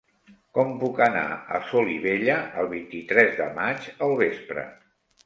[0.57, 1.25] Com puc anar
[1.57, 4.65] a Solivella el vint-i-tres de maig al vespre?